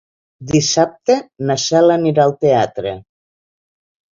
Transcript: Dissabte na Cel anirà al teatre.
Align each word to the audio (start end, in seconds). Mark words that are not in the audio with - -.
Dissabte 0.51 1.17
na 1.49 1.57
Cel 1.65 1.95
anirà 1.99 2.25
al 2.27 2.35
teatre. 2.47 2.95